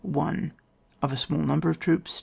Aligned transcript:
1. 0.03 0.51
Of 1.03 1.13
a 1.13 1.15
small 1.15 1.41
number 1.43 1.69
of 1.69 1.77
troops. 1.79 2.19